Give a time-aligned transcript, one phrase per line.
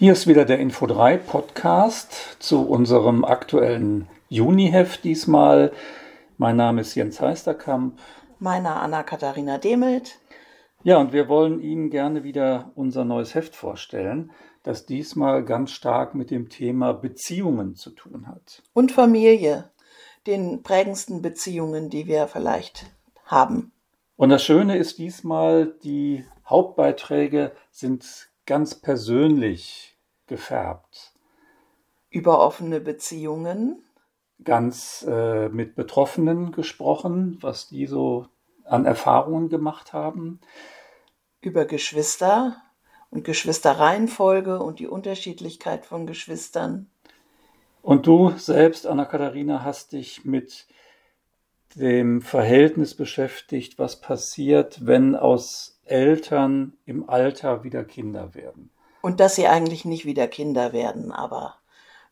[0.00, 5.72] Hier ist wieder der Info 3 Podcast zu unserem aktuellen Juniheft diesmal.
[6.38, 7.98] Mein Name ist Jens Heisterkamp.
[8.38, 10.18] Meine Anna-Katharina Demelt.
[10.84, 14.30] Ja, und wir wollen Ihnen gerne wieder unser neues Heft vorstellen,
[14.62, 18.62] das diesmal ganz stark mit dem Thema Beziehungen zu tun hat.
[18.72, 19.68] Und Familie,
[20.26, 22.86] den prägendsten Beziehungen, die wir vielleicht
[23.26, 23.70] haben.
[24.16, 29.89] Und das Schöne ist diesmal, die Hauptbeiträge sind ganz persönlich
[30.30, 31.12] gefärbt.
[32.08, 33.84] Über offene Beziehungen.
[34.42, 38.26] Ganz äh, mit Betroffenen gesprochen, was die so
[38.64, 40.40] an Erfahrungen gemacht haben.
[41.42, 42.56] Über Geschwister
[43.10, 46.88] und Geschwisterreihenfolge und die Unterschiedlichkeit von Geschwistern.
[47.82, 50.66] Und du selbst, Anna-Katharina, hast dich mit
[51.76, 58.70] dem Verhältnis beschäftigt, was passiert, wenn aus Eltern im Alter wieder Kinder werden.
[59.02, 61.56] Und dass sie eigentlich nicht wieder Kinder werden, aber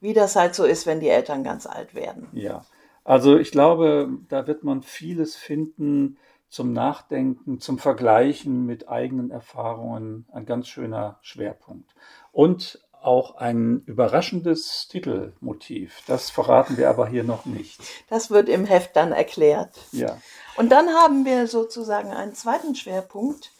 [0.00, 2.28] wie das halt so ist, wenn die Eltern ganz alt werden.
[2.32, 2.64] Ja,
[3.04, 10.26] also ich glaube, da wird man vieles finden zum Nachdenken, zum Vergleichen mit eigenen Erfahrungen.
[10.32, 11.94] Ein ganz schöner Schwerpunkt.
[12.32, 16.02] Und auch ein überraschendes Titelmotiv.
[16.06, 17.80] Das verraten wir aber hier noch nicht.
[18.08, 19.78] Das wird im Heft dann erklärt.
[19.92, 20.18] Ja.
[20.56, 23.52] Und dann haben wir sozusagen einen zweiten Schwerpunkt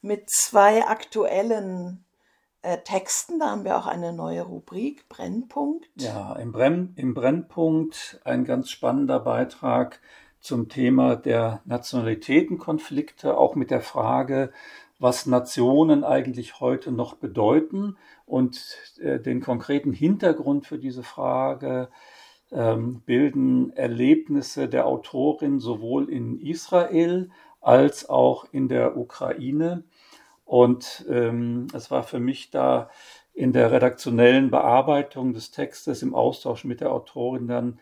[0.00, 2.04] mit zwei aktuellen
[2.64, 3.38] äh, Texten.
[3.38, 5.88] Da haben wir auch eine neue Rubrik, Brennpunkt.
[5.96, 10.00] Ja, im, Brenn, im Brennpunkt ein ganz spannender Beitrag
[10.40, 14.52] zum Thema der Nationalitätenkonflikte, auch mit der Frage,
[14.98, 21.88] was Nationen eigentlich heute noch bedeuten und äh, den konkreten Hintergrund für diese Frage
[22.50, 29.84] ähm, bilden Erlebnisse der Autorin sowohl in Israel als auch in der Ukraine.
[30.44, 32.90] Und ähm, es war für mich da
[33.32, 37.80] in der redaktionellen Bearbeitung des Textes im Austausch mit der Autorin dann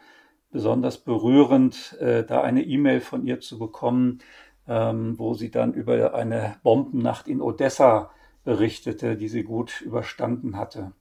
[0.51, 4.21] besonders berührend, äh, da eine E-Mail von ihr zu bekommen,
[4.69, 8.11] ähm, wo sie dann über eine Bombennacht in Odessa
[8.45, 10.93] berichtete, die sie gut überstanden hatte.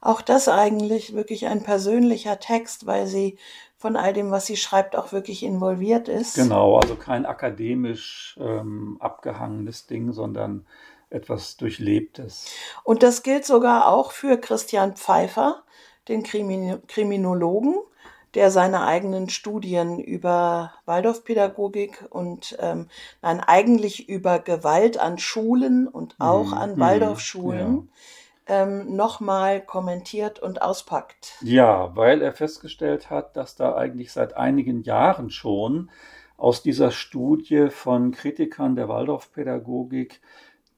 [0.00, 3.38] Auch das eigentlich wirklich ein persönlicher Text, weil sie
[3.82, 6.36] von all dem, was sie schreibt, auch wirklich involviert ist.
[6.36, 10.64] Genau, also kein akademisch ähm, abgehangenes Ding, sondern
[11.10, 12.46] etwas Durchlebtes.
[12.84, 15.64] Und das gilt sogar auch für Christian Pfeiffer,
[16.06, 17.74] den Krimin Kriminologen,
[18.34, 22.86] der seine eigenen Studien über Waldorfpädagogik und ähm,
[23.20, 26.54] nein, eigentlich über Gewalt an Schulen und auch mhm.
[26.54, 27.92] an Waldorfschulen ja.
[28.46, 31.34] Ähm, nochmal kommentiert und auspackt.
[31.42, 35.90] Ja, weil er festgestellt hat, dass da eigentlich seit einigen Jahren schon
[36.36, 40.20] aus dieser Studie von Kritikern der Waldorfpädagogik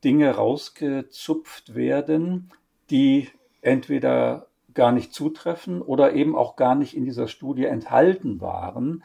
[0.04, 2.50] Dinge rausgezupft werden,
[2.91, 3.30] die
[3.62, 9.03] entweder gar nicht zutreffen oder eben auch gar nicht in dieser Studie enthalten waren.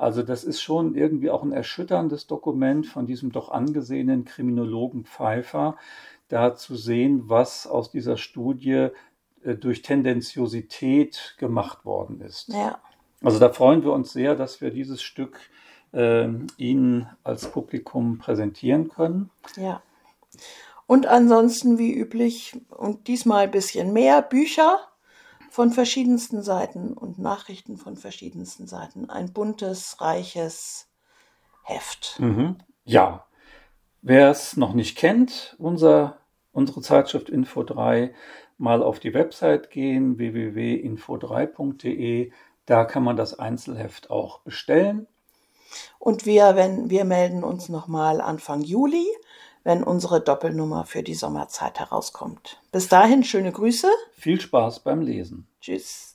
[0.00, 5.76] Also das ist schon irgendwie auch ein erschütterndes Dokument von diesem doch angesehenen Kriminologen Pfeiffer,
[6.28, 8.88] da zu sehen, was aus dieser Studie
[9.44, 12.48] äh, durch Tendenziosität gemacht worden ist.
[12.48, 12.80] Ja.
[13.22, 15.38] Also da freuen wir uns sehr, dass wir dieses Stück
[15.92, 19.28] äh, Ihnen als Publikum präsentieren können.
[19.56, 19.82] Ja.
[20.86, 24.80] Und ansonsten wie üblich und diesmal ein bisschen mehr Bücher
[25.50, 29.10] von verschiedensten Seiten und Nachrichten von verschiedensten Seiten.
[29.10, 30.86] Ein buntes, reiches
[31.64, 32.20] Heft.
[32.20, 32.58] Mhm.
[32.84, 33.24] Ja,
[34.00, 36.18] wer es noch nicht kennt, unser,
[36.52, 38.14] unsere Zeitschrift Info 3,
[38.58, 42.30] mal auf die Website gehen, www.info3.de.
[42.66, 45.08] Da kann man das Einzelheft auch bestellen.
[45.98, 49.08] Und wir, wenn, wir melden uns nochmal Anfang Juli
[49.64, 52.60] wenn unsere Doppelnummer für die Sommerzeit herauskommt.
[52.72, 53.88] Bis dahin schöne Grüße.
[54.16, 55.46] Viel Spaß beim Lesen.
[55.60, 56.09] Tschüss.